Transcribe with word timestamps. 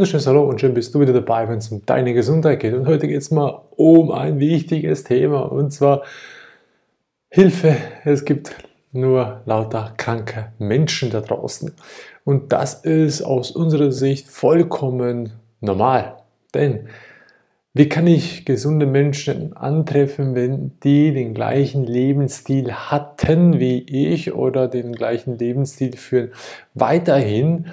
wunderschönes 0.00 0.26
Hallo 0.28 0.44
und 0.48 0.58
schön 0.58 0.72
bist 0.72 0.94
du 0.94 1.00
wieder 1.00 1.12
dabei, 1.12 1.46
wenn 1.46 1.58
es 1.58 1.70
um 1.70 1.84
deine 1.84 2.14
Gesundheit 2.14 2.60
geht. 2.60 2.72
Und 2.72 2.86
heute 2.86 3.06
geht 3.06 3.20
es 3.20 3.30
mal 3.30 3.66
um 3.76 4.10
ein 4.10 4.40
wichtiges 4.40 5.04
Thema 5.04 5.40
und 5.52 5.74
zwar 5.74 6.04
Hilfe. 7.28 7.76
Es 8.06 8.24
gibt 8.24 8.56
nur 8.92 9.42
lauter 9.44 9.92
kranke 9.98 10.52
Menschen 10.58 11.10
da 11.10 11.20
draußen. 11.20 11.74
Und 12.24 12.50
das 12.50 12.76
ist 12.76 13.20
aus 13.20 13.50
unserer 13.50 13.92
Sicht 13.92 14.26
vollkommen 14.28 15.34
normal. 15.60 16.16
Denn 16.54 16.88
wie 17.74 17.90
kann 17.90 18.06
ich 18.06 18.46
gesunde 18.46 18.86
Menschen 18.86 19.54
antreffen, 19.54 20.34
wenn 20.34 20.78
die 20.82 21.12
den 21.12 21.34
gleichen 21.34 21.84
Lebensstil 21.84 22.72
hatten 22.72 23.60
wie 23.60 23.80
ich 23.80 24.32
oder 24.32 24.66
den 24.66 24.94
gleichen 24.94 25.36
Lebensstil 25.36 25.94
führen 25.98 26.30
weiterhin? 26.72 27.66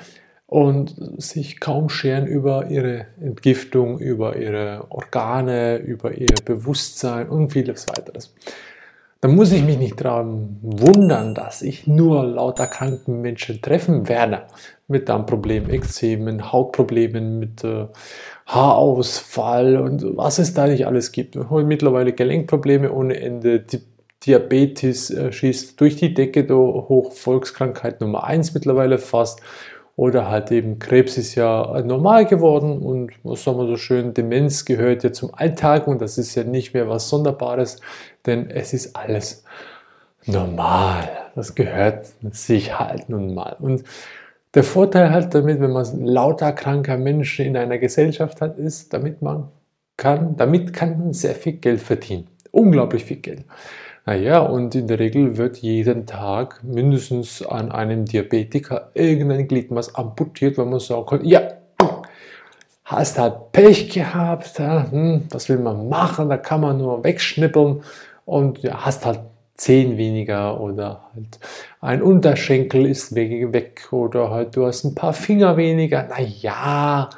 Und 0.48 0.96
sich 1.22 1.60
kaum 1.60 1.90
scheren 1.90 2.26
über 2.26 2.70
ihre 2.70 3.08
Entgiftung, 3.22 4.00
über 4.00 4.38
ihre 4.38 4.86
Organe, 4.90 5.78
über 5.78 6.14
ihr 6.14 6.36
Bewusstsein 6.46 7.28
und 7.28 7.52
vieles 7.52 7.88
weiteres. 7.90 8.34
Dann 9.20 9.36
muss 9.36 9.52
ich 9.52 9.64
mich 9.64 9.78
nicht 9.78 10.00
daran 10.00 10.58
wundern, 10.62 11.34
dass 11.36 11.62
ich 11.62 11.88
nur 11.88 12.24
lauter 12.24 12.68
kranken 12.68 13.22
Menschen 13.22 13.62
treffen 13.62 14.08
werde 14.08 14.44
mit 14.88 15.10
Darmproblemen, 15.10 15.70
Ekzemen, 15.70 16.52
Hautproblemen, 16.52 17.40
mit 17.40 17.64
äh, 17.64 17.88
Haarausfall 18.46 19.78
und 19.78 20.16
was 20.16 20.40
es 20.40 20.54
da 20.54 20.68
nicht 20.68 20.86
alles 20.86 21.12
gibt. 21.12 21.36
Mittlerweile 21.52 22.14
Gelenkprobleme 22.14 22.92
ohne 22.94 23.20
Ende, 23.20 23.60
die 23.60 23.82
Diabetes 24.26 25.10
äh, 25.10 25.32
schießt 25.32 25.80
durch 25.82 25.96
die 25.96 26.14
Decke 26.14 26.46
da 26.46 26.54
hoch, 26.54 27.12
Volkskrankheit 27.12 28.02
Nummer 28.02 28.24
1 28.24 28.54
mittlerweile 28.54 28.98
fast 28.98 29.42
oder 29.98 30.30
halt 30.30 30.52
eben 30.52 30.78
Krebs 30.78 31.18
ist 31.18 31.36
ja 31.36 31.82
normal 31.82 32.26
geworden 32.26 32.80
und 32.80 33.12
was 33.24 33.44
sagen 33.44 33.58
wir 33.58 33.66
so 33.66 33.78
schön, 33.78 34.14
Demenz 34.14 34.64
gehört 34.64 35.04
ja 35.04 35.12
zum 35.12 35.34
Alltag 35.34 35.88
und 35.88 36.00
das 36.02 36.20
ist 36.20 36.36
ja 36.36 36.44
nicht 36.44 36.74
mehr 36.76 36.88
was 36.88 37.10
Sonderbares, 37.10 37.82
denn 38.28 38.50
es 38.52 38.74
ist 38.74 38.96
alles 38.96 39.44
normal. 40.28 41.10
Das 41.36 41.56
gehört 41.56 42.08
sich 42.32 42.78
halt 42.78 43.10
nun 43.10 43.34
mal. 43.34 43.58
Und 43.60 43.84
der 44.54 44.64
Vorteil 44.64 45.10
halt 45.10 45.34
damit, 45.34 45.60
wenn 45.60 45.72
man 45.72 46.06
lauter 46.06 46.52
kranker 46.54 46.98
Menschen 46.98 47.46
in 47.46 47.58
einer 47.58 47.80
Gesellschaft 47.80 48.40
hat, 48.40 48.60
ist, 48.60 48.94
damit 48.94 49.24
man 49.24 49.50
kann, 49.98 50.38
damit 50.38 50.74
kann 50.74 51.00
man 51.00 51.14
sehr 51.14 51.34
viel 51.34 51.54
Geld 51.54 51.82
verdienen. 51.82 52.28
Unglaublich 52.52 53.04
viel 53.04 53.18
Geld. 53.18 53.46
Naja, 54.08 54.40
und 54.40 54.74
in 54.74 54.88
der 54.88 55.00
Regel 55.00 55.36
wird 55.36 55.58
jeden 55.58 56.06
Tag 56.06 56.64
mindestens 56.64 57.46
an 57.46 57.74
einem 57.74 58.06
Diabetiker 58.06 58.90
irgendein 58.94 59.50
Gliedmaß 59.50 59.96
amputiert, 59.96 60.58
wenn 60.58 60.70
man 60.70 60.80
sagen 60.80 61.06
kann, 61.06 61.26
ja, 61.26 61.42
hast 62.86 63.20
halt 63.20 63.52
Pech 63.52 63.90
gehabt, 63.90 64.60
hm, 64.60 65.26
was 65.30 65.50
will 65.50 65.58
man 65.58 65.90
machen, 65.90 66.30
da 66.30 66.38
kann 66.38 66.62
man 66.62 66.78
nur 66.78 67.04
wegschnippeln 67.04 67.82
und 68.24 68.64
ja, 68.64 68.86
hast 68.86 69.06
halt 69.06 69.20
zehn 69.58 69.98
weniger 69.98 70.58
oder 70.62 71.02
halt 71.14 71.40
ein 71.82 72.02
Unterschenkel 72.02 72.86
ist 72.86 73.14
weg 73.14 73.90
oder 73.92 74.30
halt 74.30 74.56
du 74.56 74.68
hast 74.68 74.86
ein 74.86 74.96
paar 74.96 75.12
Finger 75.12 75.58
weniger. 75.58 76.08
Naja, 76.08 77.10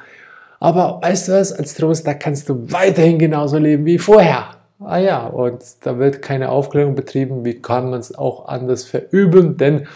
aber 0.60 1.00
weißt 1.04 1.28
du 1.28 1.34
was, 1.34 1.52
als 1.54 1.76
Trost, 1.76 2.08
da 2.08 2.16
kannst 2.16 2.50
du 2.50 2.72
weiterhin 2.72 3.20
genauso 3.20 3.60
leben 3.60 3.86
wie 3.86 4.00
vorher. 4.00 4.59
Ah 4.80 4.98
ja, 4.98 5.28
und 5.28 5.62
da 5.82 6.00
wird 6.00 6.22
keine 6.22 6.50
Aufklärung 6.50 6.96
betrieben, 6.96 7.44
wie 7.44 7.62
kann 7.62 7.90
man 7.90 8.00
es 8.00 8.16
auch 8.16 8.48
anders 8.48 8.86
verüben, 8.86 9.58
denn 9.58 9.88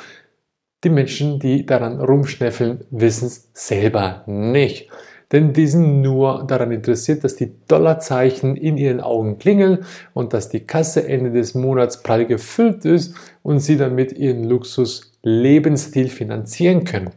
die 0.83 0.89
Menschen, 0.89 1.39
die 1.39 1.65
daran 1.65 2.01
rumschnäffeln, 2.01 2.85
wissen 2.91 3.27
es 3.27 3.49
selber 3.53 4.23
nicht. 4.25 4.89
Denn 5.31 5.53
die 5.53 5.67
sind 5.67 6.01
nur 6.01 6.45
daran 6.45 6.71
interessiert, 6.71 7.23
dass 7.23 7.37
die 7.37 7.53
Dollarzeichen 7.67 8.57
in 8.57 8.77
ihren 8.77 8.99
Augen 8.99 9.39
klingeln 9.39 9.85
und 10.13 10.33
dass 10.33 10.49
die 10.49 10.65
Kasse 10.65 11.07
Ende 11.07 11.31
des 11.31 11.55
Monats 11.55 12.03
prall 12.03 12.25
gefüllt 12.25 12.83
ist 12.83 13.15
und 13.41 13.59
sie 13.59 13.77
damit 13.77 14.11
ihren 14.11 14.43
Luxus-Lebensstil 14.43 16.09
finanzieren 16.09 16.83
können, 16.83 17.11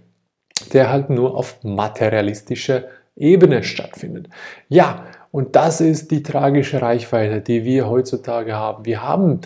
der 0.72 0.90
halt 0.90 1.10
nur 1.10 1.36
auf 1.36 1.58
materialistischer 1.64 2.84
Ebene 3.16 3.64
stattfindet. 3.64 4.28
Ja, 4.68 5.04
und 5.36 5.54
das 5.54 5.82
ist 5.82 6.12
die 6.12 6.22
tragische 6.22 6.80
Reichweite, 6.80 7.42
die 7.42 7.62
wir 7.62 7.90
heutzutage 7.90 8.54
haben. 8.54 8.86
Wir 8.86 9.02
haben 9.02 9.42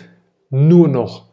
nur 0.49 0.87
noch 0.87 1.25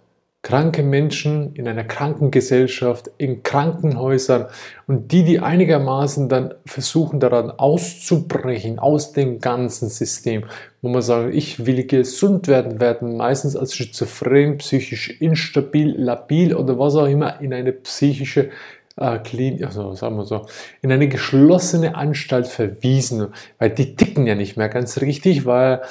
kranke 0.43 0.83
Menschen 0.83 1.55
in 1.55 1.69
einer 1.69 1.85
kranken 1.85 2.33
Gesellschaft, 2.33 3.09
in 3.19 3.45
Krankenhäusern 3.45 4.47
und 4.89 5.13
die, 5.13 5.23
die 5.23 5.39
einigermaßen 5.39 6.29
dann 6.29 6.55
versuchen 6.67 7.21
daran 7.21 7.53
auszubrechen 7.53 8.81
aus 8.81 9.13
dem 9.13 9.39
ganzen 9.39 9.91
System, 9.91 10.43
wo 10.83 10.89
man 10.89 11.03
sagt, 11.03 11.35
ich 11.37 11.65
will 11.65 11.87
gesund 11.87 12.49
werden, 12.49 12.81
werden 12.81 13.17
meistens 13.17 13.55
als 13.55 13.77
schizophren, 13.77 14.59
psychisch 14.59 15.21
instabil, 15.21 15.95
labil 15.97 16.53
oder 16.53 16.81
was 16.81 16.97
auch 16.97 17.07
immer 17.07 17.41
in 17.41 17.55
eine 17.55 17.73
psychische 17.73 18.51
äh, 18.99 19.19
clean, 19.19 19.63
also 19.65 19.95
sagen 19.95 20.17
wir 20.17 20.25
so, 20.25 20.47
in 20.83 20.93
eine 20.93 21.09
geschlossene 21.09 21.95
Anstalt 21.95 22.47
verwiesen, 22.47 23.29
weil 23.59 23.71
die 23.71 23.97
ticken 23.97 24.27
ja 24.27 24.35
nicht 24.35 24.57
mehr 24.57 24.69
ganz 24.69 25.01
richtig, 25.01 25.47
weil 25.47 25.83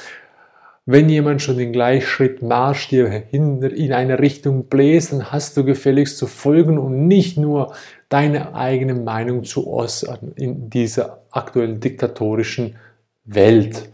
wenn 0.90 1.10
jemand 1.10 1.42
schon 1.42 1.58
den 1.58 1.74
Gleichschritt 1.74 2.42
Marsch 2.42 2.88
dir 2.88 3.24
in 3.32 3.92
eine 3.92 4.20
Richtung 4.20 4.68
bläst, 4.68 5.12
dann 5.12 5.34
hast 5.34 5.58
du 5.58 5.66
gefälligst 5.66 6.18
zu 6.18 6.28
folgen 6.28 6.78
und 6.78 7.08
nicht 7.08 7.38
nur 7.38 7.74
deine 8.08 8.56
eigene 8.56 8.94
Meinung 8.94 9.44
zu 9.44 9.68
äußern 9.68 10.32
in 10.38 10.70
dieser 10.70 11.24
aktuellen 11.30 11.82
diktatorischen 11.82 12.78
Welt. 13.26 13.90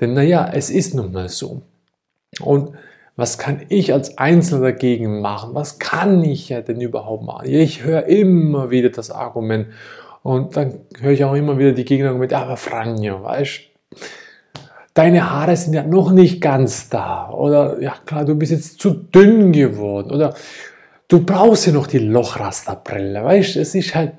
Denn 0.00 0.14
naja, 0.14 0.48
es 0.52 0.70
ist 0.70 0.94
nun 0.94 1.10
mal 1.10 1.28
so. 1.28 1.62
Und 2.40 2.70
was 3.18 3.36
kann 3.36 3.62
ich 3.68 3.92
als 3.92 4.16
Einzelner 4.16 4.66
dagegen 4.66 5.20
machen? 5.20 5.50
Was 5.52 5.80
kann 5.80 6.22
ich 6.22 6.50
ja 6.50 6.60
denn 6.60 6.80
überhaupt 6.80 7.24
machen? 7.24 7.46
Ich 7.48 7.82
höre 7.82 8.04
immer 8.06 8.70
wieder 8.70 8.90
das 8.90 9.10
Argument 9.10 9.66
und 10.22 10.56
dann 10.56 10.74
höre 11.00 11.10
ich 11.10 11.24
auch 11.24 11.34
immer 11.34 11.58
wieder 11.58 11.72
die 11.72 11.84
Gegenargumente, 11.84 12.38
aber 12.38 12.56
Franjo, 12.56 13.24
weißt 13.24 13.60
deine 14.94 15.30
Haare 15.30 15.56
sind 15.56 15.74
ja 15.74 15.82
noch 15.82 16.12
nicht 16.12 16.40
ganz 16.40 16.88
da. 16.88 17.30
Oder 17.30 17.80
ja 17.80 17.94
klar, 18.06 18.24
du 18.24 18.36
bist 18.36 18.52
jetzt 18.52 18.80
zu 18.80 18.90
dünn 18.90 19.52
geworden. 19.52 20.12
Oder 20.12 20.34
du 21.08 21.24
brauchst 21.24 21.66
ja 21.66 21.72
noch 21.72 21.88
die 21.88 21.98
Lochrasterbrille. 21.98 23.24
Weißt 23.24 23.56
du, 23.56 23.60
es 23.60 23.74
ist 23.74 23.96
halt, 23.96 24.12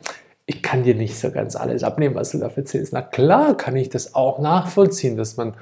ich 0.45 0.61
kann 0.61 0.83
dir 0.83 0.95
nicht 0.95 1.17
so 1.17 1.31
ganz 1.31 1.55
alles 1.55 1.83
abnehmen, 1.83 2.15
was 2.15 2.31
du 2.31 2.37
da 2.37 2.49
erzählst. 2.53 2.91
Na 2.91 3.01
klar 3.01 3.55
kann 3.55 3.77
ich 3.77 3.89
das 3.89 4.13
auch 4.13 4.39
nachvollziehen, 4.39 5.15
dass 5.15 5.37
man 5.37 5.53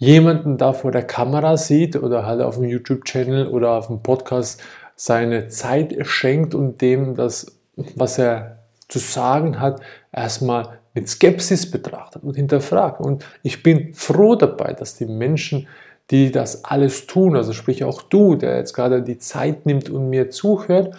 jemanden 0.00 0.56
da 0.56 0.72
vor 0.72 0.90
der 0.90 1.04
Kamera 1.04 1.56
sieht 1.56 1.94
oder 1.94 2.26
halt 2.26 2.40
auf 2.40 2.56
dem 2.56 2.64
YouTube-Channel 2.64 3.46
oder 3.46 3.72
auf 3.72 3.86
dem 3.86 4.02
Podcast 4.02 4.60
seine 4.96 5.48
Zeit 5.48 5.94
schenkt 6.06 6.54
und 6.54 6.80
dem 6.80 7.14
das, 7.14 7.58
was 7.94 8.18
er 8.18 8.58
zu 8.88 8.98
sagen 8.98 9.60
hat, 9.60 9.80
erstmal 10.10 10.78
mit 10.94 11.08
Skepsis 11.08 11.70
betrachtet 11.70 12.24
und 12.24 12.34
hinterfragt. 12.34 13.00
Und 13.00 13.24
ich 13.42 13.62
bin 13.62 13.94
froh 13.94 14.34
dabei, 14.34 14.72
dass 14.72 14.96
die 14.96 15.06
Menschen, 15.06 15.68
die 16.10 16.32
das 16.32 16.64
alles 16.64 17.06
tun, 17.06 17.36
also 17.36 17.52
sprich 17.52 17.84
auch 17.84 18.02
du, 18.02 18.36
der 18.36 18.56
jetzt 18.56 18.72
gerade 18.72 19.02
die 19.02 19.18
Zeit 19.18 19.66
nimmt 19.66 19.90
und 19.90 20.08
mir 20.08 20.30
zuhört, 20.30 20.96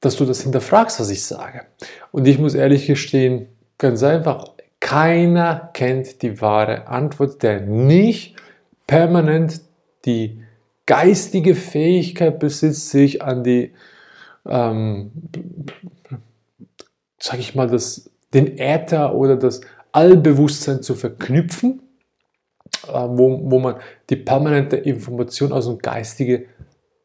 dass 0.00 0.16
du 0.16 0.24
das 0.24 0.40
hinterfragst, 0.40 0.98
was 1.00 1.10
ich 1.10 1.24
sage. 1.24 1.62
Und 2.12 2.26
ich 2.26 2.38
muss 2.38 2.54
ehrlich 2.54 2.86
gestehen, 2.86 3.48
ganz 3.76 4.02
einfach, 4.02 4.55
keiner 4.86 5.70
kennt 5.72 6.22
die 6.22 6.40
wahre 6.40 6.86
Antwort, 6.86 7.42
der 7.42 7.60
nicht 7.60 8.36
permanent 8.86 9.60
die 10.04 10.44
geistige 10.86 11.56
Fähigkeit 11.56 12.38
besitzt, 12.38 12.90
sich 12.90 13.20
an 13.20 13.42
die, 13.42 13.72
ähm, 14.48 15.10
sag 17.18 17.40
ich 17.40 17.56
mal, 17.56 17.66
das, 17.66 18.12
den 18.32 18.58
Äther 18.58 19.16
oder 19.16 19.34
das 19.34 19.60
Allbewusstsein 19.90 20.82
zu 20.82 20.94
verknüpfen, 20.94 21.82
äh, 22.86 22.92
wo, 22.92 23.40
wo 23.50 23.58
man 23.58 23.78
die 24.08 24.14
permanente 24.14 24.76
Information 24.76 25.50
aus 25.50 25.66
dem 25.66 25.78
Geistige 25.78 26.46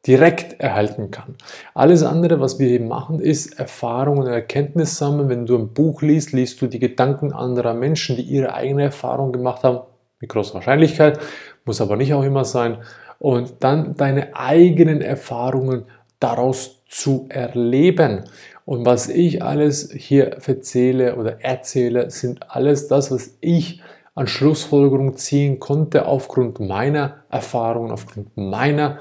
direkt 0.07 0.59
erhalten 0.59 1.11
kann. 1.11 1.35
Alles 1.73 2.03
andere, 2.03 2.39
was 2.39 2.57
wir 2.57 2.67
hier 2.67 2.81
machen, 2.81 3.19
ist 3.19 3.59
Erfahrung 3.59 4.17
und 4.17 4.27
Erkenntnis 4.27 4.97
sammeln. 4.97 5.29
Wenn 5.29 5.45
du 5.45 5.57
ein 5.57 5.73
Buch 5.73 6.01
liest, 6.01 6.31
liest 6.31 6.61
du 6.61 6.67
die 6.67 6.79
Gedanken 6.79 7.33
anderer 7.33 7.73
Menschen, 7.73 8.15
die 8.15 8.23
ihre 8.23 8.53
eigene 8.53 8.83
Erfahrung 8.83 9.31
gemacht 9.31 9.63
haben, 9.63 9.81
mit 10.19 10.29
großer 10.29 10.55
Wahrscheinlichkeit, 10.55 11.19
muss 11.65 11.81
aber 11.81 11.97
nicht 11.97 12.13
auch 12.13 12.23
immer 12.23 12.45
sein, 12.45 12.77
und 13.19 13.55
dann 13.59 13.95
deine 13.95 14.35
eigenen 14.35 15.01
Erfahrungen 15.01 15.85
daraus 16.19 16.83
zu 16.87 17.27
erleben. 17.29 18.23
Und 18.65 18.85
was 18.85 19.09
ich 19.09 19.43
alles 19.43 19.91
hier 19.91 20.37
erzähle 20.45 21.15
oder 21.15 21.43
erzähle, 21.43 22.09
sind 22.09 22.49
alles 22.49 22.87
das, 22.87 23.11
was 23.11 23.37
ich 23.39 23.81
an 24.15 24.27
Schlussfolgerung 24.27 25.17
ziehen 25.17 25.59
konnte 25.59 26.05
aufgrund 26.05 26.59
meiner 26.59 27.23
Erfahrungen, 27.29 27.91
aufgrund 27.91 28.35
meiner 28.35 28.97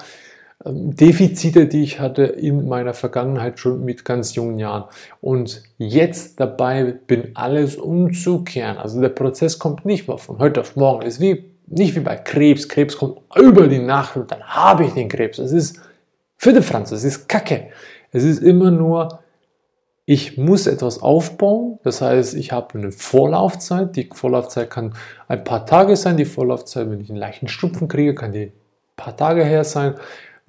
Defizite, 0.64 1.66
die 1.66 1.82
ich 1.82 2.00
hatte 2.00 2.22
in 2.22 2.68
meiner 2.68 2.92
Vergangenheit 2.92 3.58
schon 3.58 3.82
mit 3.82 4.04
ganz 4.04 4.34
jungen 4.34 4.58
Jahren. 4.58 4.84
Und 5.22 5.62
jetzt 5.78 6.38
dabei 6.38 6.84
bin, 7.06 7.30
alles 7.34 7.76
umzukehren. 7.76 8.76
Also 8.76 9.00
der 9.00 9.08
Prozess 9.08 9.58
kommt 9.58 9.86
nicht 9.86 10.06
mal 10.06 10.18
von 10.18 10.38
heute 10.38 10.60
auf 10.60 10.76
morgen. 10.76 11.06
Es 11.06 11.14
ist 11.14 11.20
wie, 11.20 11.50
nicht 11.66 11.96
wie 11.96 12.00
bei 12.00 12.16
Krebs. 12.16 12.68
Krebs 12.68 12.98
kommt 12.98 13.20
über 13.36 13.68
die 13.68 13.78
Nacht 13.78 14.16
und 14.16 14.30
dann 14.30 14.42
habe 14.42 14.84
ich 14.84 14.92
den 14.92 15.08
Krebs. 15.08 15.38
Es 15.38 15.52
ist 15.52 15.80
für 16.36 16.52
die 16.52 16.62
Franz, 16.62 16.92
es 16.92 17.04
ist 17.04 17.26
Kacke. 17.26 17.68
Es 18.12 18.24
ist 18.24 18.42
immer 18.42 18.70
nur, 18.70 19.20
ich 20.04 20.36
muss 20.36 20.66
etwas 20.66 21.00
aufbauen. 21.00 21.78
Das 21.84 22.02
heißt, 22.02 22.34
ich 22.34 22.52
habe 22.52 22.78
eine 22.78 22.92
Vorlaufzeit. 22.92 23.96
Die 23.96 24.10
Vorlaufzeit 24.12 24.68
kann 24.68 24.92
ein 25.26 25.42
paar 25.42 25.64
Tage 25.64 25.96
sein. 25.96 26.18
Die 26.18 26.26
Vorlaufzeit, 26.26 26.90
wenn 26.90 27.00
ich 27.00 27.08
einen 27.08 27.18
leichten 27.18 27.48
Stupfen 27.48 27.88
kriege, 27.88 28.14
kann 28.14 28.32
die 28.32 28.46
ein 28.46 28.52
paar 28.96 29.16
Tage 29.16 29.42
her 29.42 29.64
sein. 29.64 29.94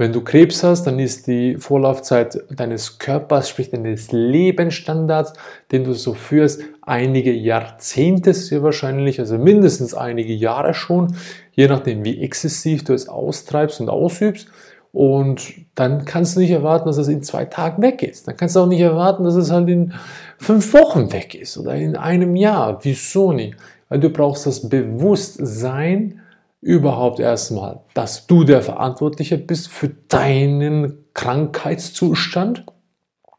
Wenn 0.02 0.14
du 0.14 0.22
Krebs 0.22 0.64
hast, 0.64 0.88
dann 0.88 0.98
ist 0.98 1.28
die 1.28 1.58
Vorlaufzeit 1.58 2.44
deines 2.50 2.98
Körpers, 2.98 3.50
sprich 3.50 3.70
deines 3.70 4.12
Lebensstandards, 4.12 5.34
den 5.72 5.84
du 5.84 5.94
so 5.94 6.16
führst, 6.16 6.64
einige 6.82 7.32
Jahrzehnte 7.32 8.34
sehr 8.34 8.64
wahrscheinlich, 8.64 9.20
also 9.20 9.38
mindestens 9.38 9.94
einige 9.94 10.34
Jahre 10.34 10.74
schon, 10.74 11.16
je 11.52 11.68
nachdem, 11.68 12.04
wie 12.04 12.20
exzessiv 12.20 12.84
du 12.84 12.96
es 12.96 13.10
austreibst 13.10 13.80
und 13.80 13.90
ausübst. 13.90 14.48
Und 14.92 15.54
dann 15.76 16.04
kannst 16.04 16.36
du 16.36 16.40
nicht 16.40 16.50
erwarten, 16.50 16.88
dass 16.88 16.98
es 16.98 17.08
in 17.08 17.22
zwei 17.22 17.46
Tagen 17.46 17.84
weg 17.84 18.02
ist. 18.02 18.28
Dann 18.28 18.36
kannst 18.36 18.56
du 18.56 18.62
auch 18.62 18.68
nicht 18.68 18.82
erwarten, 18.82 19.24
dass 19.24 19.36
es 19.36 19.52
halt 19.52 19.70
in 19.70 19.94
fünf 20.40 20.74
Wochen 20.74 21.14
weg 21.14 21.36
ist 21.36 21.60
oder 21.60 21.76
in 21.76 21.96
einem 21.96 22.36
Jahr. 22.36 22.80
Wieso 22.82 23.34
nicht? 23.34 23.56
Weil 23.88 24.00
du 24.00 24.10
brauchst 24.10 24.48
das 24.48 24.68
Bewusstsein, 24.68 26.21
überhaupt 26.62 27.20
erstmal, 27.20 27.82
dass 27.96 28.28
du 28.28 28.44
der 28.44 28.62
Verantwortliche 28.62 29.38
bist 29.38 29.70
für 29.70 29.90
deinen 29.90 31.06
Krankheitszustand. 31.14 32.66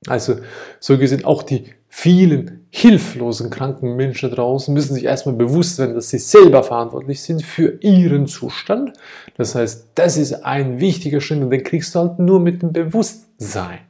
Also 0.09 0.37
so 0.81 0.99
gesehen 0.99 1.25
auch 1.25 1.45
die 1.45 1.67
vielen 1.89 2.67
hilflosen 2.71 3.51
kranken 3.51 3.97
Menschen 3.97 4.31
draußen 4.31 4.73
müssen 4.73 4.95
sich 4.95 5.05
erstmal 5.05 5.37
bewusst 5.37 5.79
werden, 5.79 5.95
dass 5.95 6.09
sie 6.09 6.19
selber 6.19 6.63
verantwortlich 6.63 7.23
sind 7.23 7.43
für 7.43 7.79
ihren 7.83 8.27
Zustand. 8.27 8.95
Das 9.37 9.55
heißt, 9.55 9.91
das 9.95 10.17
ist 10.17 10.45
ein 10.45 10.81
wichtiger 10.81 11.21
Schritt 11.21 11.43
und 11.43 11.51
den 11.51 11.63
kriegst 11.63 11.95
du 11.95 12.01
halt 12.01 12.19
nur 12.19 12.41
mit 12.41 12.63
dem 12.63 12.73
Bewusstsein. 12.73 13.81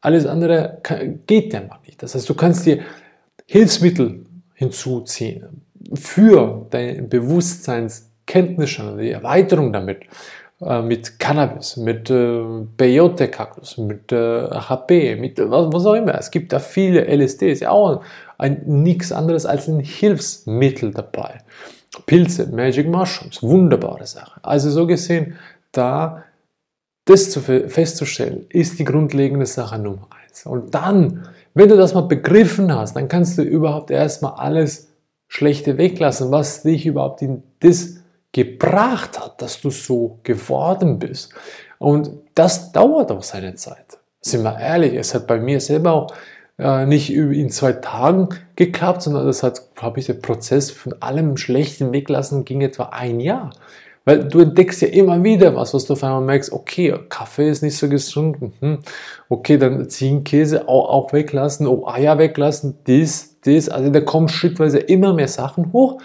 Alles 0.00 0.26
andere 0.26 0.80
geht 1.26 1.52
ja 1.52 1.60
mal 1.60 1.78
nicht. 1.86 2.02
Das 2.02 2.14
heißt, 2.14 2.28
du 2.28 2.34
kannst 2.34 2.66
dir 2.66 2.80
Hilfsmittel 3.46 4.24
hinzuziehen 4.54 5.62
für 5.94 6.66
dein 6.70 7.08
Bewusstseins 7.08 8.10
Kenntnisstand, 8.26 9.00
die 9.00 9.10
Erweiterung 9.10 9.72
damit, 9.72 10.02
äh, 10.60 10.82
mit 10.82 11.18
Cannabis, 11.18 11.76
mit 11.76 12.10
äh, 12.10 12.42
Peyote-Kaktus, 12.76 13.78
mit 13.78 14.12
äh, 14.12 14.48
HP, 14.50 15.16
mit 15.16 15.38
was, 15.38 15.72
was, 15.72 15.86
auch 15.86 15.94
immer. 15.94 16.14
Es 16.14 16.30
gibt 16.30 16.52
da 16.52 16.58
viele 16.58 17.04
LSD, 17.06 17.50
ist 17.50 17.60
ja 17.60 17.70
auch 17.70 18.02
ein, 18.38 18.62
nichts 18.64 19.12
anderes 19.12 19.46
als 19.46 19.68
ein 19.68 19.80
Hilfsmittel 19.80 20.92
dabei. 20.92 21.40
Pilze, 22.06 22.46
Magic 22.46 22.88
Mushrooms, 22.88 23.42
wunderbare 23.42 24.06
Sache. 24.06 24.40
Also 24.42 24.70
so 24.70 24.86
gesehen, 24.86 25.36
da 25.72 26.24
das 27.04 27.30
zu 27.30 27.40
festzustellen, 27.40 28.46
ist 28.48 28.78
die 28.78 28.84
grundlegende 28.84 29.46
Sache 29.46 29.78
Nummer 29.78 30.08
eins. 30.22 30.46
Und 30.46 30.74
dann, 30.74 31.28
wenn 31.52 31.68
du 31.68 31.76
das 31.76 31.94
mal 31.94 32.02
begriffen 32.02 32.74
hast, 32.74 32.96
dann 32.96 33.08
kannst 33.08 33.36
du 33.38 33.42
überhaupt 33.42 33.90
erstmal 33.90 34.34
alles 34.34 34.88
Schlechte 35.28 35.78
weglassen, 35.78 36.30
was 36.30 36.62
dich 36.62 36.86
überhaupt 36.86 37.22
in 37.22 37.42
das 37.60 38.03
gebracht 38.34 39.18
hat, 39.20 39.40
dass 39.40 39.60
du 39.60 39.70
so 39.70 40.18
geworden 40.24 40.98
bist. 40.98 41.32
Und 41.78 42.10
das 42.34 42.72
dauert 42.72 43.10
auch 43.12 43.22
seine 43.22 43.54
Zeit. 43.54 43.98
Sind 44.20 44.42
wir 44.42 44.58
ehrlich, 44.58 44.94
es 44.94 45.14
hat 45.14 45.28
bei 45.28 45.38
mir 45.38 45.60
selber 45.60 45.92
auch 45.92 46.14
äh, 46.58 46.84
nicht 46.84 47.10
in 47.10 47.48
zwei 47.50 47.72
Tagen 47.72 48.28
geklappt, 48.56 49.02
sondern 49.02 49.26
das 49.26 49.44
hat, 49.44 49.74
glaube 49.76 50.00
ich, 50.00 50.06
der 50.06 50.14
Prozess 50.14 50.72
von 50.72 50.94
allem 51.00 51.36
Schlechten 51.36 51.92
weglassen 51.92 52.44
ging 52.44 52.60
etwa 52.60 52.86
ein 52.86 53.20
Jahr. 53.20 53.50
Weil 54.04 54.24
du 54.24 54.40
entdeckst 54.40 54.82
ja 54.82 54.88
immer 54.88 55.22
wieder 55.22 55.54
was, 55.54 55.72
was 55.72 55.86
du 55.86 55.92
auf 55.92 56.02
einmal 56.02 56.20
merkst, 56.20 56.52
okay, 56.52 56.94
Kaffee 57.08 57.48
ist 57.48 57.62
nicht 57.62 57.78
so 57.78 57.88
gesund, 57.88 58.60
mhm. 58.60 58.80
okay, 59.28 59.58
dann 59.58 59.88
ziehen 59.88 60.24
Käse 60.24 60.68
auch, 60.68 60.88
auch 60.90 61.12
weglassen, 61.12 61.68
oh, 61.68 61.86
Eier 61.86 62.18
weglassen, 62.18 62.78
dies, 62.86 63.40
dies, 63.44 63.68
also 63.68 63.90
da 63.90 64.00
kommen 64.00 64.28
schrittweise 64.28 64.78
immer 64.78 65.14
mehr 65.14 65.28
Sachen 65.28 65.72
hoch 65.72 66.00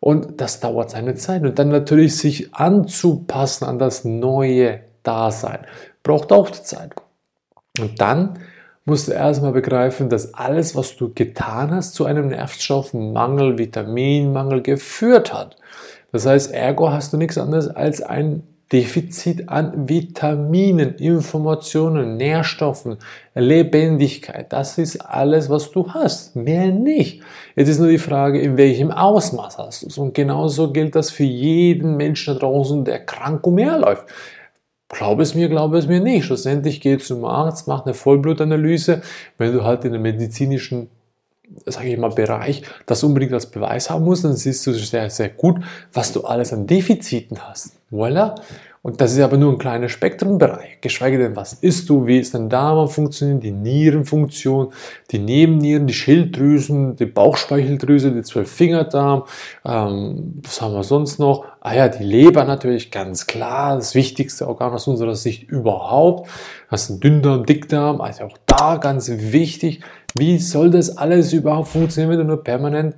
und 0.00 0.40
das 0.40 0.60
dauert 0.60 0.90
seine 0.90 1.14
Zeit. 1.14 1.42
Und 1.42 1.58
dann 1.58 1.68
natürlich 1.68 2.16
sich 2.16 2.54
anzupassen 2.54 3.64
an 3.64 3.78
das 3.78 4.04
neue 4.04 4.80
Dasein, 5.02 5.60
braucht 6.02 6.32
auch 6.32 6.50
Zeit. 6.50 6.92
Und 7.80 8.00
dann 8.00 8.38
musst 8.84 9.08
du 9.08 9.12
erstmal 9.12 9.52
begreifen, 9.52 10.08
dass 10.08 10.34
alles, 10.34 10.74
was 10.74 10.96
du 10.96 11.12
getan 11.12 11.70
hast, 11.70 11.94
zu 11.94 12.06
einem 12.06 12.28
Nervstoffmangel, 12.28 13.58
Vitaminmangel 13.58 14.62
geführt 14.62 15.32
hat. 15.32 15.56
Das 16.10 16.26
heißt, 16.26 16.52
ergo 16.52 16.90
hast 16.90 17.12
du 17.12 17.16
nichts 17.18 17.36
anderes 17.36 17.68
als 17.68 18.00
ein 18.00 18.42
Defizit 18.72 19.48
an 19.48 19.88
Vitaminen, 19.88 20.96
Informationen, 20.96 22.18
Nährstoffen, 22.18 22.98
Lebendigkeit. 23.34 24.52
Das 24.52 24.76
ist 24.76 25.00
alles, 25.00 25.48
was 25.48 25.70
du 25.70 25.90
hast. 25.94 26.36
Mehr 26.36 26.66
nicht. 26.66 27.22
Jetzt 27.56 27.68
ist 27.68 27.78
nur 27.78 27.88
die 27.88 27.98
Frage, 27.98 28.40
in 28.40 28.58
welchem 28.58 28.90
Ausmaß 28.90 29.56
hast 29.56 29.82
du 29.82 29.86
es. 29.86 29.96
Und 29.96 30.12
genauso 30.12 30.70
gilt 30.72 30.94
das 30.96 31.10
für 31.10 31.24
jeden 31.24 31.96
Menschen 31.96 32.34
da 32.34 32.40
draußen, 32.40 32.84
der 32.84 33.06
krank 33.06 33.46
umherläuft. 33.46 34.04
Glaube 34.90 35.22
es 35.22 35.34
mir, 35.34 35.48
glaube 35.48 35.78
es 35.78 35.86
mir 35.86 36.00
nicht. 36.00 36.26
Schlussendlich 36.26 36.80
geht 36.82 37.02
zum 37.02 37.24
Arzt, 37.24 37.68
macht 37.68 37.86
eine 37.86 37.94
Vollblutanalyse. 37.94 39.00
Wenn 39.38 39.52
du 39.52 39.64
halt 39.64 39.84
in 39.84 39.92
der 39.92 40.00
medizinischen 40.00 40.90
sage 41.70 41.88
ich 41.88 41.98
mal, 41.98 42.10
Bereich 42.10 42.62
das 42.86 43.02
unbedingt 43.04 43.32
als 43.32 43.46
Beweis 43.46 43.90
haben 43.90 44.04
musst, 44.04 44.24
dann 44.24 44.34
siehst 44.34 44.66
du 44.66 44.72
sehr, 44.72 45.10
sehr 45.10 45.28
gut, 45.28 45.56
was 45.92 46.12
du 46.12 46.22
alles 46.22 46.52
an 46.52 46.66
Defiziten 46.66 47.38
hast. 47.48 47.72
Voilà. 47.90 48.34
Und 48.80 49.00
das 49.00 49.12
ist 49.12 49.20
aber 49.20 49.36
nur 49.36 49.52
ein 49.52 49.58
kleiner 49.58 49.88
Spektrumbereich. 49.88 50.80
Geschweige 50.80 51.18
denn, 51.18 51.34
was 51.34 51.52
isst 51.52 51.88
du, 51.88 52.06
wie 52.06 52.18
ist 52.18 52.34
dein 52.34 52.48
Darm 52.48 52.88
funktionieren, 52.88 53.40
die 53.40 53.50
Nierenfunktion, 53.50 54.72
die 55.10 55.18
Nebennieren, 55.18 55.86
die 55.86 55.94
Schilddrüsen, 55.94 56.94
die 56.94 57.06
Bauchspeicheldrüse, 57.06 58.12
die 58.12 58.22
Zwölffingerdarm, 58.22 59.24
ähm, 59.66 60.40
was 60.42 60.62
haben 60.62 60.74
wir 60.74 60.84
sonst 60.84 61.18
noch? 61.18 61.44
Ah 61.60 61.74
ja, 61.74 61.88
die 61.88 62.04
Leber 62.04 62.44
natürlich, 62.44 62.90
ganz 62.90 63.26
klar, 63.26 63.74
das 63.74 63.94
wichtigste 63.94 64.46
Organ 64.46 64.72
aus 64.72 64.86
unserer 64.86 65.16
Sicht 65.16 65.50
überhaupt. 65.50 66.30
Hast 66.68 66.90
einen 66.90 67.00
Dünndarm, 67.00 67.46
Dickdarm, 67.46 68.00
also 68.00 68.24
auch 68.24 68.38
da 68.46 68.76
ganz 68.76 69.10
wichtig. 69.10 69.80
Wie 70.14 70.38
soll 70.38 70.70
das 70.70 70.96
alles 70.96 71.32
überhaupt 71.32 71.68
funktionieren, 71.68 72.10
wenn 72.10 72.18
du 72.18 72.24
nur 72.24 72.44
permanent 72.44 72.94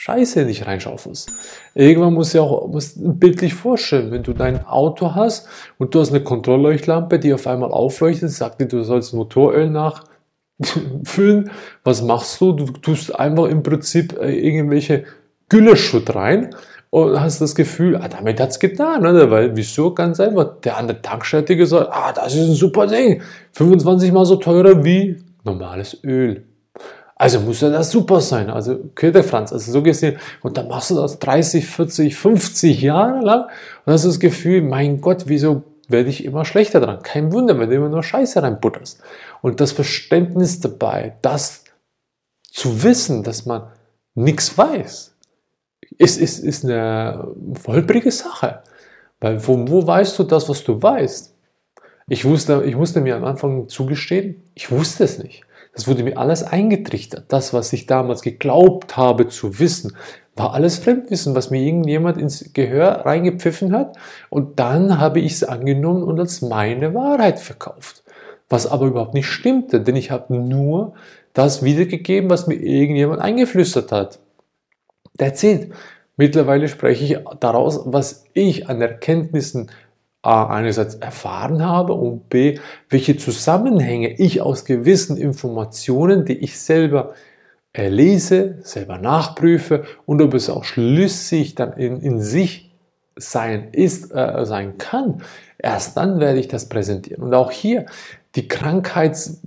Scheiße 0.00 0.44
nicht 0.44 0.64
reinschaufelst. 0.64 1.28
Irgendwann 1.74 2.14
musst 2.14 2.32
du 2.32 2.40
auch 2.40 2.68
musst 2.68 2.98
bildlich 2.98 3.52
vorstellen, 3.52 4.12
wenn 4.12 4.22
du 4.22 4.32
dein 4.32 4.64
Auto 4.64 5.16
hast 5.16 5.48
und 5.76 5.92
du 5.92 5.98
hast 5.98 6.10
eine 6.10 6.22
Kontrollleuchtlampe, 6.22 7.18
die 7.18 7.34
auf 7.34 7.48
einmal 7.48 7.72
aufleuchtet, 7.72 8.30
sagt 8.30 8.60
dir, 8.60 8.68
du 8.68 8.84
sollst 8.84 9.12
Motoröl 9.12 9.68
nachfüllen. 9.68 11.50
Was 11.82 12.02
machst 12.02 12.40
du? 12.40 12.52
Du 12.52 12.66
tust 12.66 13.18
einfach 13.18 13.46
im 13.46 13.64
Prinzip 13.64 14.16
äh, 14.20 14.38
irgendwelche 14.38 15.02
Gülleschutt 15.48 16.14
rein 16.14 16.54
und 16.90 17.20
hast 17.20 17.40
das 17.40 17.56
Gefühl, 17.56 17.96
ah, 17.96 18.06
damit 18.06 18.40
hat's 18.40 18.60
getan, 18.60 19.04
oder? 19.04 19.32
Weil, 19.32 19.56
wieso? 19.56 19.92
Ganz 19.94 20.20
einfach. 20.20 20.60
Der 20.60 20.76
an 20.76 20.86
der 20.86 21.42
dir 21.42 21.56
gesagt, 21.56 21.90
ah, 21.90 22.12
das 22.12 22.36
ist 22.36 22.48
ein 22.48 22.54
super 22.54 22.86
Ding. 22.86 23.20
25 23.50 24.12
mal 24.12 24.24
so 24.24 24.36
teurer 24.36 24.84
wie 24.84 25.16
normales 25.44 26.02
Öl. 26.04 26.46
Also 27.18 27.40
muss 27.40 27.60
ja 27.60 27.70
das 27.70 27.90
super 27.90 28.20
sein. 28.20 28.48
Also 28.48 28.90
Franz, 29.22 29.52
also 29.52 29.72
so 29.72 29.82
gesehen. 29.82 30.18
Und 30.40 30.56
dann 30.56 30.68
machst 30.68 30.90
du 30.90 30.94
das 30.94 31.18
30, 31.18 31.66
40, 31.66 32.16
50 32.16 32.80
Jahre 32.80 33.24
lang 33.24 33.48
und 33.84 33.92
hast 33.92 34.04
das 34.04 34.20
Gefühl, 34.20 34.62
mein 34.62 35.00
Gott, 35.00 35.24
wieso 35.26 35.64
werde 35.88 36.10
ich 36.10 36.24
immer 36.24 36.44
schlechter 36.44 36.80
dran? 36.80 37.02
Kein 37.02 37.32
Wunder, 37.32 37.58
wenn 37.58 37.70
du 37.70 37.76
immer 37.76 37.88
nur 37.88 38.04
Scheiße 38.04 38.40
reinbutterst. 38.40 39.00
Und 39.42 39.60
das 39.60 39.72
Verständnis 39.72 40.60
dabei, 40.60 41.16
das 41.22 41.64
zu 42.50 42.84
wissen, 42.84 43.24
dass 43.24 43.46
man 43.46 43.68
nichts 44.14 44.56
weiß, 44.56 45.16
ist, 45.96 46.18
ist, 46.18 46.38
ist 46.38 46.64
eine 46.64 47.28
holprige 47.66 48.12
Sache. 48.12 48.62
Weil 49.18 49.44
wo, 49.46 49.68
wo 49.68 49.84
weißt 49.84 50.18
du 50.18 50.22
das, 50.22 50.48
was 50.48 50.62
du 50.62 50.80
weißt? 50.80 51.34
Ich 52.08 52.24
wusste, 52.24 52.62
ich 52.64 52.74
musste 52.74 53.00
mir 53.00 53.16
am 53.16 53.24
Anfang 53.24 53.68
zugestehen, 53.68 54.42
ich 54.54 54.70
wusste 54.70 55.04
es 55.04 55.18
nicht. 55.18 55.42
Das 55.74 55.86
wurde 55.86 56.02
mir 56.02 56.16
alles 56.16 56.42
eingetrichtert. 56.42 57.26
Das, 57.28 57.52
was 57.52 57.72
ich 57.72 57.86
damals 57.86 58.22
geglaubt 58.22 58.96
habe 58.96 59.28
zu 59.28 59.60
wissen, 59.60 59.94
war 60.34 60.54
alles 60.54 60.78
Fremdwissen, 60.78 61.34
was 61.34 61.50
mir 61.50 61.60
irgendjemand 61.60 62.16
ins 62.16 62.52
Gehör 62.52 63.04
reingepfiffen 63.04 63.72
hat. 63.72 63.96
Und 64.30 64.58
dann 64.58 64.98
habe 64.98 65.20
ich 65.20 65.32
es 65.32 65.44
angenommen 65.44 66.02
und 66.02 66.18
als 66.18 66.42
meine 66.42 66.94
Wahrheit 66.94 67.38
verkauft. 67.38 68.02
Was 68.48 68.66
aber 68.66 68.86
überhaupt 68.86 69.14
nicht 69.14 69.28
stimmte, 69.28 69.80
denn 69.80 69.94
ich 69.94 70.10
habe 70.10 70.34
nur 70.34 70.94
das 71.34 71.62
wiedergegeben, 71.62 72.30
was 72.30 72.46
mir 72.46 72.56
irgendjemand 72.56 73.20
eingeflüstert 73.20 73.92
hat. 73.92 74.18
That's 75.18 75.42
it. 75.42 75.72
Mittlerweile 76.16 76.66
spreche 76.68 77.04
ich 77.04 77.18
daraus, 77.38 77.82
was 77.84 78.24
ich 78.32 78.68
an 78.68 78.80
Erkenntnissen 78.80 79.70
A, 80.22 80.46
einerseits 80.46 80.96
erfahren 80.96 81.64
habe 81.64 81.92
und 81.92 82.28
B, 82.28 82.58
welche 82.90 83.16
Zusammenhänge 83.16 84.14
ich 84.18 84.40
aus 84.40 84.64
gewissen 84.64 85.16
Informationen, 85.16 86.24
die 86.24 86.38
ich 86.38 86.58
selber 86.58 87.14
lese, 87.76 88.58
selber 88.62 88.98
nachprüfe 88.98 89.84
und 90.06 90.20
ob 90.20 90.34
es 90.34 90.50
auch 90.50 90.64
schlüssig 90.64 91.54
dann 91.54 91.74
in, 91.74 92.00
in 92.00 92.20
sich 92.20 92.74
sein 93.16 93.68
ist, 93.72 94.12
äh, 94.12 94.44
sein 94.44 94.78
kann, 94.78 95.22
erst 95.58 95.96
dann 95.96 96.20
werde 96.20 96.40
ich 96.40 96.48
das 96.48 96.68
präsentieren. 96.68 97.22
Und 97.22 97.34
auch 97.34 97.50
hier 97.50 97.86
die 98.34 98.48
Krankheits, 98.48 99.40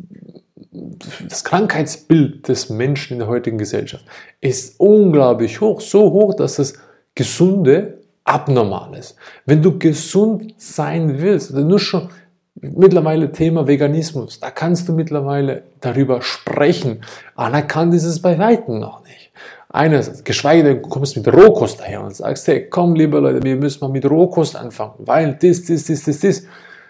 das 1.27 1.43
Krankheitsbild 1.43 2.47
des 2.47 2.69
Menschen 2.69 3.13
in 3.13 3.19
der 3.19 3.27
heutigen 3.27 3.57
Gesellschaft 3.57 4.05
ist 4.39 4.79
unglaublich 4.79 5.61
hoch, 5.61 5.81
so 5.81 6.11
hoch, 6.11 6.33
dass 6.33 6.55
das 6.55 6.73
Gesunde 7.15 8.00
abnormal 8.31 8.93
ist. 8.95 9.15
Wenn 9.45 9.61
du 9.61 9.77
gesund 9.77 10.53
sein 10.57 11.21
willst, 11.21 11.51
oder 11.51 11.63
nur 11.63 11.79
schon 11.79 12.09
mittlerweile 12.55 13.31
Thema 13.31 13.67
Veganismus, 13.67 14.39
da 14.39 14.51
kannst 14.51 14.87
du 14.87 14.93
mittlerweile 14.93 15.63
darüber 15.81 16.21
sprechen. 16.21 17.01
Anerkannt 17.35 17.93
ist 17.93 18.05
es 18.05 18.21
bei 18.21 18.39
Weitem 18.39 18.79
noch 18.79 19.03
nicht. 19.03 19.31
Eines, 19.69 20.23
geschweige 20.23 20.63
denn, 20.63 20.81
du 20.81 20.89
kommst 20.89 21.15
mit 21.15 21.27
Rohkost 21.27 21.79
daher 21.79 22.03
und 22.03 22.15
sagst, 22.15 22.47
hey, 22.47 22.67
komm, 22.69 22.95
liebe 22.95 23.19
Leute, 23.19 23.41
wir 23.43 23.55
müssen 23.55 23.79
mal 23.81 23.91
mit 23.91 24.09
Rohkost 24.09 24.55
anfangen, 24.55 24.95
weil 24.99 25.37
das, 25.41 25.63
das, 25.65 25.85
das, 25.85 26.03
das, 26.03 26.19
das. 26.19 26.43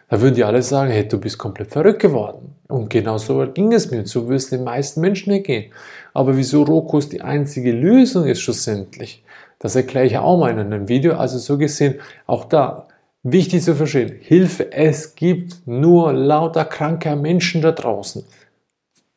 Da 0.09 0.19
würden 0.19 0.35
die 0.35 0.43
alle 0.43 0.61
sagen, 0.61 0.91
hey, 0.91 1.07
du 1.07 1.19
bist 1.19 1.37
komplett 1.37 1.71
verrückt 1.71 2.01
geworden. 2.01 2.55
Und 2.67 2.89
genau 2.89 3.17
so 3.17 3.45
ging 3.53 3.71
es 3.71 3.91
mir. 3.91 4.05
So 4.05 4.27
wirst 4.27 4.51
den 4.51 4.63
meisten 4.63 4.99
Menschen 4.99 5.31
ergehen. 5.31 5.71
Aber 6.13 6.35
wieso 6.35 6.63
Rohkost 6.63 7.13
die 7.13 7.21
einzige 7.21 7.71
Lösung 7.71 8.25
ist 8.25 8.41
schlussendlich, 8.41 9.23
das 9.61 9.75
erkläre 9.75 10.05
ich 10.05 10.17
auch 10.17 10.39
mal 10.39 10.51
in 10.51 10.59
einem 10.59 10.87
Video. 10.87 11.13
Also 11.13 11.37
so 11.37 11.57
gesehen, 11.57 11.99
auch 12.25 12.45
da 12.45 12.87
wichtig 13.21 13.63
zu 13.63 13.75
verstehen, 13.75 14.11
Hilfe, 14.19 14.71
es 14.71 15.15
gibt 15.15 15.67
nur 15.67 16.13
lauter 16.13 16.65
kranke 16.65 17.15
Menschen 17.15 17.61
da 17.61 17.71
draußen. 17.71 18.25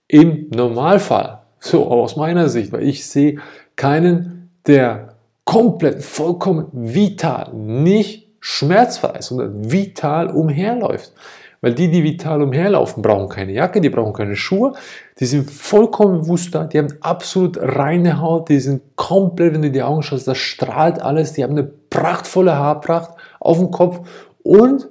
Im 0.06 0.50
Normalfall, 0.50 1.40
so 1.58 1.86
aus 1.86 2.16
meiner 2.16 2.50
Sicht, 2.50 2.72
weil 2.72 2.82
ich 2.82 3.06
sehe 3.06 3.40
keinen, 3.74 4.50
der 4.66 5.14
komplett, 5.44 6.02
vollkommen 6.02 6.68
vital, 6.72 7.54
nicht 7.54 8.28
schmerzfrei, 8.40 9.22
sondern 9.22 9.72
vital 9.72 10.28
umherläuft. 10.28 11.12
Weil 11.64 11.72
die, 11.72 11.90
die 11.90 12.04
vital 12.04 12.42
umherlaufen, 12.42 13.02
brauchen 13.02 13.30
keine 13.30 13.52
Jacke, 13.52 13.80
die 13.80 13.88
brauchen 13.88 14.12
keine 14.12 14.36
Schuhe, 14.36 14.74
die 15.18 15.24
sind 15.24 15.50
vollkommen 15.50 16.20
bewusst 16.20 16.52
die 16.52 16.78
haben 16.78 16.92
absolut 17.00 17.56
reine 17.56 18.20
Haut, 18.20 18.50
die 18.50 18.60
sind 18.60 18.82
komplett, 18.96 19.54
wenn 19.54 19.62
du 19.62 19.70
die 19.70 19.82
Augen 19.82 20.02
schaust, 20.02 20.28
das 20.28 20.36
strahlt 20.36 21.00
alles, 21.00 21.32
die 21.32 21.42
haben 21.42 21.52
eine 21.52 21.64
prachtvolle 21.64 22.54
Haarpracht 22.54 23.14
auf 23.40 23.56
dem 23.56 23.70
Kopf 23.70 24.06
und 24.42 24.90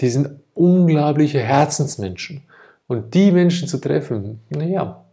die 0.00 0.10
sind 0.10 0.28
unglaubliche 0.52 1.40
Herzensmenschen. 1.40 2.42
Und 2.86 3.14
die 3.14 3.32
Menschen 3.32 3.66
zu 3.66 3.78
treffen, 3.78 4.42
naja, 4.50 5.06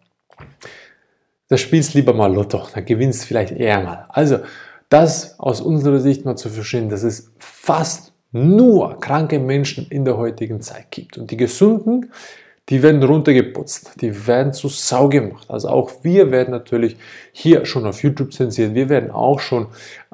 da 1.47 1.55
spielst 1.55 1.93
lieber 1.93 2.13
mal 2.13 2.33
Lotto, 2.33 2.67
da 2.73 2.81
gewinnst 2.81 3.23
vielleicht 3.23 3.53
eher 3.53 3.81
mal. 3.81 4.07
Also, 4.09 4.39
das 4.89 5.39
aus 5.39 5.61
unserer 5.61 6.01
Sicht 6.01 6.25
mal 6.25 6.35
zu 6.35 6.49
verstehen, 6.49 6.89
dass 6.89 7.03
es 7.03 7.31
fast 7.39 8.11
nur 8.35 8.99
kranke 8.99 9.39
Menschen 9.39 9.87
in 9.89 10.03
der 10.05 10.17
heutigen 10.17 10.61
Zeit 10.61 10.91
gibt. 10.91 11.17
Und 11.17 11.31
die 11.31 11.37
Gesunden, 11.37 12.11
die 12.69 12.81
werden 12.81 13.01
runtergeputzt, 13.01 14.01
die 14.01 14.27
werden 14.27 14.51
zu 14.51 14.67
Sau 14.67 15.07
gemacht. 15.07 15.45
Also 15.49 15.69
auch 15.69 15.91
wir 16.01 16.31
werden 16.31 16.51
natürlich 16.51 16.97
hier 17.31 17.65
schon 17.65 17.85
auf 17.85 18.03
YouTube 18.03 18.33
zensiert, 18.33 18.73
wir 18.73 18.89
werden 18.89 19.11
auch 19.11 19.39
schon 19.39 19.67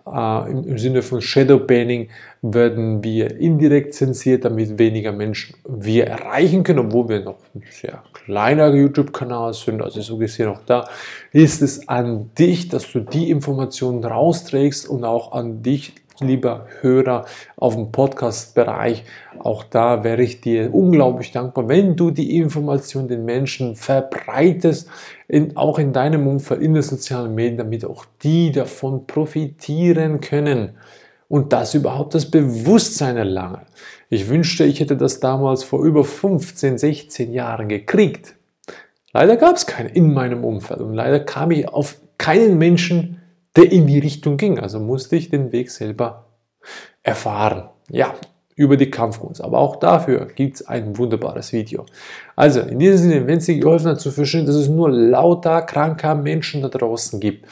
äh, 0.06 0.52
im, 0.52 0.68
im, 0.68 0.78
Sinne 0.78 1.02
von 1.02 1.22
Shadowbanning 1.22 2.10
werden 2.42 3.04
wir 3.04 3.38
indirekt 3.40 3.94
zensiert, 3.94 4.46
damit 4.46 4.78
weniger 4.78 5.12
Menschen 5.12 5.56
wir 5.68 6.08
erreichen 6.08 6.64
können, 6.64 6.80
obwohl 6.80 7.10
wir 7.10 7.20
noch 7.22 7.38
ein 7.56 7.64
sehr 7.72 8.04
kleiner 8.14 8.74
YouTube-Kanal 8.74 9.54
sind. 9.54 9.82
Also 9.82 10.02
so 10.02 10.18
gesehen 10.18 10.50
auch 10.50 10.62
da 10.66 10.88
ist 11.32 11.62
es 11.62 11.88
an 11.88 12.32
dich, 12.38 12.68
dass 12.68 12.92
du 12.92 13.00
die 13.00 13.30
Informationen 13.30 14.04
rausträgst 14.04 14.90
und 14.90 15.06
auch 15.06 15.32
an 15.32 15.64
dich 15.64 15.94
lieber 16.22 16.68
Hörer 16.82 17.26
auf 17.58 17.76
dem 17.76 17.92
Podcast-Bereich. 17.92 19.04
Auch 19.40 19.64
da 19.64 20.04
wäre 20.04 20.22
ich 20.22 20.42
dir 20.42 20.74
unglaublich 20.74 21.32
dankbar, 21.32 21.68
wenn 21.68 21.96
du 21.96 22.12
die 22.12 22.38
Information 22.38 23.08
den 23.08 23.26
Menschen 23.26 23.76
verbreitest, 23.76 24.90
in, 25.28 25.56
auch 25.58 25.80
in 25.80 25.94
deinem 25.94 26.28
Umfeld, 26.28 26.62
in 26.62 26.74
den 26.74 26.84
sozialen 26.84 27.34
Medien, 27.36 27.58
damit 27.58 27.86
auch 27.86 28.06
die 28.24 28.52
davon 28.52 29.08
profitieren 29.08 30.22
können 30.22 30.72
und 31.28 31.54
das 31.54 31.74
überhaupt 31.74 32.14
das 32.14 32.30
Bewusstsein 32.30 33.16
erlangen. 33.16 33.62
Ich 34.10 34.28
wünschte, 34.28 34.66
ich 34.66 34.82
hätte 34.82 34.98
das 34.98 35.22
damals 35.22 35.64
vor 35.64 35.84
über 35.86 36.04
15, 36.04 36.78
16 36.78 37.32
Jahren 37.32 37.70
gekriegt. 37.70 38.36
Leider 39.14 39.38
gab 39.38 39.56
es 39.56 39.66
keinen 39.66 39.90
in 39.90 40.14
meinem 40.14 40.44
Umfeld 40.44 40.82
und 40.82 40.94
leider 40.94 41.22
kam 41.22 41.52
ich 41.52 41.70
auf 41.70 41.96
keinen 42.18 42.58
Menschen, 42.58 43.21
der 43.56 43.72
in 43.72 43.88
die 43.88 44.00
Richtung 44.00 44.38
ging. 44.38 44.60
Also 44.60 44.80
musste 44.80 45.16
ich 45.16 45.30
den 45.30 45.52
Weg 45.52 45.72
selber 45.72 46.28
erfahren. 47.04 47.70
Ja, 47.90 48.14
über 48.56 48.78
die 48.78 48.92
Kampfkunst. 48.92 49.44
Aber 49.44 49.60
auch 49.60 49.78
dafür 49.78 50.28
gibt 50.28 50.56
es 50.56 50.68
ein 50.68 50.98
wunderbares 50.98 51.52
Video. 51.52 51.86
Also 52.36 52.62
in 52.62 52.80
diesem 52.80 52.98
Sinne, 52.98 53.28
wenn 53.28 53.40
es 53.40 53.46
dir 53.46 53.58
geholfen 53.58 53.88
hat 53.88 54.00
zu 54.00 54.12
verstehen, 54.12 54.46
dass 54.46 54.56
es 54.56 54.70
nur 54.70 54.90
lauter 54.90 55.62
kranker 55.64 56.16
Menschen 56.16 56.62
da 56.62 56.70
draußen 56.70 57.20
gibt, 57.20 57.48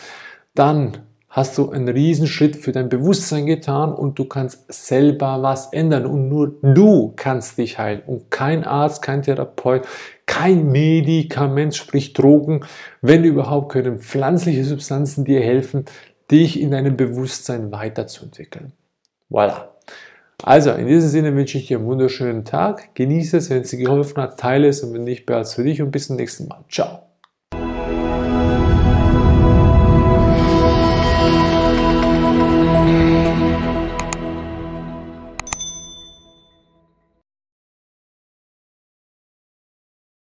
dann 0.54 1.00
hast 1.30 1.58
du 1.58 1.70
einen 1.70 1.88
Riesenschritt 1.88 2.56
für 2.56 2.72
dein 2.72 2.90
Bewusstsein 2.90 3.46
getan 3.46 3.94
und 3.94 4.18
du 4.18 4.26
kannst 4.26 4.72
selber 4.72 5.42
was 5.42 5.72
ändern 5.72 6.06
und 6.06 6.28
nur 6.28 6.56
du 6.62 7.14
kannst 7.16 7.60
dich 7.60 7.78
heilen 7.78 8.02
und 8.06 8.32
kein 8.32 8.64
Arzt, 8.64 9.04
kein 9.04 9.22
Therapeut, 9.22 9.88
kein 10.30 10.72
Medikament, 10.72 11.76
sprich 11.76 12.14
Drogen, 12.14 12.62
wenn 13.02 13.24
überhaupt 13.24 13.72
können 13.72 13.98
pflanzliche 13.98 14.64
Substanzen 14.64 15.26
dir 15.26 15.42
helfen, 15.42 15.86
dich 16.30 16.62
in 16.62 16.70
deinem 16.70 16.96
Bewusstsein 16.96 17.72
weiterzuentwickeln. 17.72 18.72
Voilà. 19.32 19.70
Also, 20.44 20.72
in 20.72 20.86
diesem 20.86 21.10
Sinne 21.10 21.36
wünsche 21.36 21.58
ich 21.58 21.66
dir 21.66 21.80
einen 21.80 21.88
wunderschönen 21.88 22.46
Tag. 22.46 22.94
Genieße 22.94 23.38
es, 23.38 23.50
wenn 23.50 23.64
es 23.64 23.72
dir 23.72 23.80
geholfen 23.80 24.22
hat, 24.22 24.40
teile 24.40 24.68
es 24.68 24.84
und 24.84 24.94
wenn 24.94 25.04
nicht, 25.04 25.26
behalte 25.26 25.48
es 25.48 25.54
für 25.56 25.64
dich 25.64 25.82
und 25.82 25.90
bis 25.90 26.08
zum 26.08 26.16
nächsten 26.16 26.48
Mal. 26.48 26.64
Ciao. 26.70 27.09